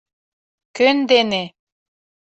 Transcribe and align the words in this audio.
Кӧн 0.75 0.97
дене? 1.11 1.43